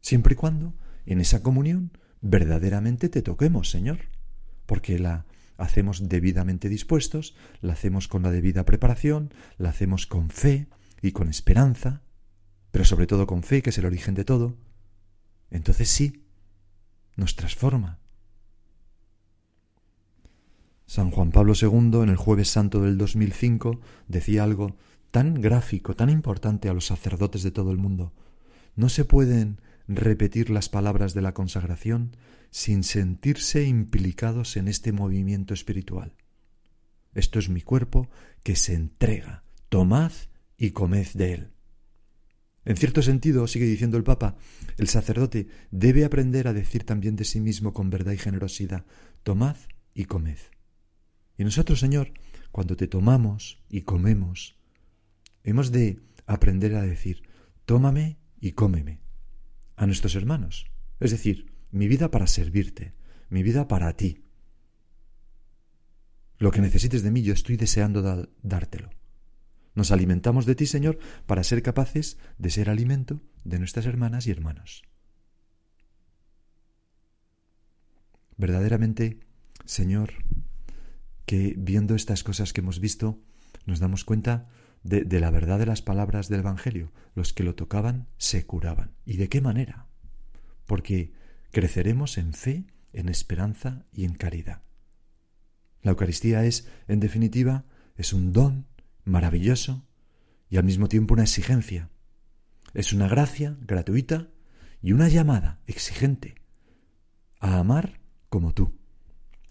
Siempre 0.00 0.34
y 0.34 0.36
cuando 0.36 0.74
en 1.04 1.20
esa 1.20 1.42
comunión 1.42 1.92
verdaderamente 2.20 3.08
te 3.08 3.22
toquemos, 3.22 3.70
Señor, 3.70 3.98
porque 4.66 4.98
la 4.98 5.26
hacemos 5.56 6.08
debidamente 6.08 6.68
dispuestos, 6.68 7.36
la 7.60 7.74
hacemos 7.74 8.08
con 8.08 8.22
la 8.22 8.30
debida 8.30 8.64
preparación, 8.64 9.32
la 9.58 9.70
hacemos 9.70 10.06
con 10.06 10.30
fe 10.30 10.68
y 11.02 11.12
con 11.12 11.28
esperanza, 11.28 12.02
pero 12.70 12.84
sobre 12.84 13.06
todo 13.06 13.26
con 13.26 13.42
fe, 13.42 13.62
que 13.62 13.70
es 13.70 13.78
el 13.78 13.86
origen 13.86 14.14
de 14.14 14.24
todo, 14.24 14.56
entonces 15.50 15.88
sí, 15.88 16.24
nos 17.16 17.36
transforma. 17.36 17.98
San 20.86 21.10
Juan 21.10 21.32
Pablo 21.32 21.54
II, 21.60 22.02
en 22.02 22.10
el 22.10 22.16
jueves 22.16 22.48
santo 22.48 22.80
del 22.80 22.96
2005, 22.96 23.80
decía 24.06 24.44
algo 24.44 24.76
tan 25.10 25.34
gráfico, 25.34 25.96
tan 25.96 26.10
importante 26.10 26.68
a 26.68 26.74
los 26.74 26.86
sacerdotes 26.86 27.42
de 27.42 27.50
todo 27.50 27.72
el 27.72 27.78
mundo. 27.78 28.12
No 28.76 28.88
se 28.88 29.04
pueden 29.04 29.60
repetir 29.88 30.50
las 30.50 30.68
palabras 30.68 31.14
de 31.14 31.22
la 31.22 31.34
consagración 31.34 32.16
sin 32.50 32.84
sentirse 32.84 33.64
implicados 33.64 34.56
en 34.56 34.68
este 34.68 34.92
movimiento 34.92 35.54
espiritual. 35.54 36.14
Esto 37.14 37.38
es 37.38 37.48
mi 37.48 37.62
cuerpo 37.62 38.08
que 38.42 38.56
se 38.56 38.74
entrega. 38.74 39.42
Tomad 39.68 40.12
y 40.56 40.70
comed 40.70 41.08
de 41.14 41.32
él. 41.32 41.55
En 42.66 42.76
cierto 42.76 43.00
sentido, 43.00 43.46
sigue 43.46 43.64
diciendo 43.64 43.96
el 43.96 44.02
Papa, 44.02 44.36
el 44.76 44.88
sacerdote 44.88 45.46
debe 45.70 46.04
aprender 46.04 46.48
a 46.48 46.52
decir 46.52 46.82
también 46.82 47.14
de 47.14 47.24
sí 47.24 47.40
mismo 47.40 47.72
con 47.72 47.90
verdad 47.90 48.12
y 48.12 48.18
generosidad, 48.18 48.84
tomad 49.22 49.56
y 49.94 50.06
comed. 50.06 50.38
Y 51.38 51.44
nosotros, 51.44 51.78
Señor, 51.78 52.12
cuando 52.50 52.76
te 52.76 52.88
tomamos 52.88 53.62
y 53.70 53.82
comemos, 53.82 54.58
hemos 55.44 55.70
de 55.70 56.00
aprender 56.26 56.74
a 56.74 56.82
decir, 56.82 57.22
tómame 57.66 58.18
y 58.40 58.52
cómeme 58.52 59.00
a 59.76 59.86
nuestros 59.86 60.16
hermanos. 60.16 60.66
Es 60.98 61.12
decir, 61.12 61.52
mi 61.70 61.86
vida 61.86 62.10
para 62.10 62.26
servirte, 62.26 62.94
mi 63.28 63.44
vida 63.44 63.68
para 63.68 63.92
ti. 63.92 64.24
Lo 66.38 66.50
que 66.50 66.60
necesites 66.60 67.04
de 67.04 67.12
mí, 67.12 67.22
yo 67.22 67.32
estoy 67.32 67.56
deseando 67.56 68.28
dártelo. 68.42 68.90
Nos 69.76 69.92
alimentamos 69.92 70.46
de 70.46 70.54
ti, 70.54 70.66
Señor, 70.66 70.98
para 71.26 71.44
ser 71.44 71.62
capaces 71.62 72.18
de 72.38 72.50
ser 72.50 72.70
alimento 72.70 73.20
de 73.44 73.58
nuestras 73.58 73.84
hermanas 73.84 74.26
y 74.26 74.30
hermanos. 74.30 74.82
Verdaderamente, 78.38 79.20
Señor, 79.66 80.14
que 81.26 81.54
viendo 81.58 81.94
estas 81.94 82.24
cosas 82.24 82.54
que 82.54 82.62
hemos 82.62 82.80
visto, 82.80 83.20
nos 83.66 83.78
damos 83.78 84.04
cuenta 84.04 84.48
de, 84.82 85.02
de, 85.02 85.20
la 85.20 85.30
verdad 85.30 85.58
de 85.58 85.66
las 85.66 85.82
palabras 85.82 86.30
del 86.30 86.40
Evangelio. 86.40 86.90
Los 87.14 87.34
que 87.34 87.44
lo 87.44 87.54
tocaban 87.54 88.08
se 88.16 88.46
curaban. 88.46 88.92
¿Y 89.04 89.18
de 89.18 89.28
qué 89.28 89.42
manera? 89.42 89.88
Porque 90.64 91.12
creceremos 91.50 92.16
en 92.16 92.32
fe, 92.32 92.64
en 92.94 93.10
esperanza 93.10 93.84
y 93.92 94.06
en 94.06 94.14
caridad. 94.14 94.62
La 95.82 95.90
Eucaristía 95.90 96.46
es, 96.46 96.66
en 96.88 96.98
definitiva, 96.98 97.66
es 97.96 98.14
un 98.14 98.32
don 98.32 98.66
maravilloso 99.06 99.86
y 100.50 100.58
al 100.58 100.64
mismo 100.64 100.88
tiempo 100.88 101.14
una 101.14 101.22
exigencia. 101.22 101.88
Es 102.74 102.92
una 102.92 103.08
gracia 103.08 103.56
gratuita 103.62 104.28
y 104.82 104.92
una 104.92 105.08
llamada 105.08 105.60
exigente 105.66 106.34
a 107.40 107.58
amar 107.58 108.00
como 108.28 108.52
tú, 108.52 108.76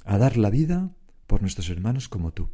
a 0.03 0.17
dar 0.17 0.37
la 0.37 0.51
vida 0.51 0.93
por 1.25 1.41
nuestros 1.41 1.69
hermanos 1.69 2.07
como 2.07 2.31
tú. 2.31 2.51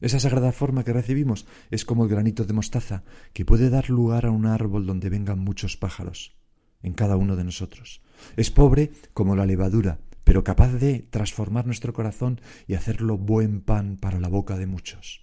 Esa 0.00 0.18
sagrada 0.18 0.52
forma 0.52 0.84
que 0.84 0.92
recibimos 0.92 1.46
es 1.70 1.84
como 1.84 2.04
el 2.04 2.10
granito 2.10 2.44
de 2.44 2.52
mostaza 2.52 3.04
que 3.32 3.44
puede 3.44 3.70
dar 3.70 3.88
lugar 3.88 4.26
a 4.26 4.30
un 4.32 4.46
árbol 4.46 4.84
donde 4.84 5.08
vengan 5.08 5.38
muchos 5.38 5.76
pájaros 5.76 6.36
en 6.82 6.92
cada 6.92 7.16
uno 7.16 7.36
de 7.36 7.44
nosotros. 7.44 8.02
Es 8.36 8.50
pobre 8.50 8.90
como 9.14 9.36
la 9.36 9.46
levadura, 9.46 10.00
pero 10.24 10.42
capaz 10.42 10.72
de 10.72 11.06
transformar 11.10 11.66
nuestro 11.66 11.92
corazón 11.92 12.40
y 12.66 12.74
hacerlo 12.74 13.16
buen 13.16 13.60
pan 13.60 13.96
para 13.96 14.18
la 14.18 14.28
boca 14.28 14.56
de 14.56 14.66
muchos. 14.66 15.21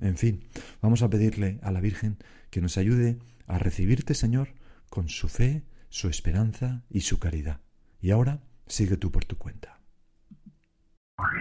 En 0.00 0.16
fin, 0.16 0.44
vamos 0.82 1.02
a 1.02 1.10
pedirle 1.10 1.58
a 1.62 1.70
la 1.70 1.80
Virgen 1.80 2.18
que 2.50 2.60
nos 2.60 2.78
ayude 2.78 3.18
a 3.46 3.58
recibirte, 3.58 4.14
Señor, 4.14 4.54
con 4.90 5.08
su 5.08 5.28
fe, 5.28 5.62
su 5.88 6.08
esperanza 6.08 6.84
y 6.90 7.02
su 7.02 7.18
caridad. 7.18 7.60
Y 8.00 8.10
ahora 8.10 8.42
sigue 8.66 8.96
tú 8.96 9.10
por 9.10 9.24
tu 9.24 9.36
cuenta. 9.36 9.80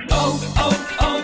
Oh, 0.10 0.40
oh, 0.58 0.88
oh, 1.00 1.16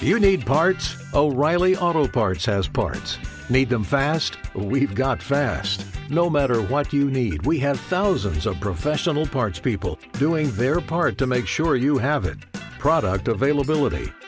you 0.00 0.18
need 0.20 0.46
parts? 0.46 0.96
O'Reilly 1.12 1.76
Auto 1.76 2.06
Parts 2.06 2.46
has 2.46 2.68
parts. 2.68 3.18
Need 3.50 3.68
them 3.68 3.84
fast? 3.84 4.38
We've 4.54 4.94
got 4.94 5.22
fast. 5.22 5.84
No 6.08 6.30
matter 6.30 6.62
what 6.62 6.92
you 6.92 7.10
need, 7.10 7.44
we 7.44 7.58
have 7.58 7.78
thousands 7.78 8.46
of 8.46 8.60
professional 8.60 9.26
parts 9.26 9.58
people 9.58 9.98
doing 10.12 10.50
their 10.52 10.80
part 10.80 11.18
to 11.18 11.26
make 11.26 11.46
sure 11.46 11.76
you 11.76 11.98
have 11.98 12.24
it. 12.24 12.38
Product 12.78 13.28
availability. 13.28 14.12